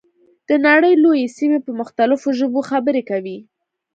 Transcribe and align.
د 0.47 0.49
نړۍ 0.67 0.93
لویې 1.03 1.33
سیمې 1.37 1.59
په 1.65 1.71
مختلفو 1.79 2.27
ژبو 2.39 2.59
خبرې 2.69 3.01
کوي. 3.09 3.37